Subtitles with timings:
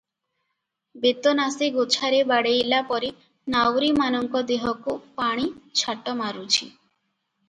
[1.01, 3.11] ବେତନାସି ଗୋଛାରେ ବାଡ଼େଇଲା ପରି
[3.55, 5.45] ନାଉରୀମାନଙ୍କ ଦେହକୁ ପାଣି
[5.83, 6.67] ଛାଟ ମାରୁଛି।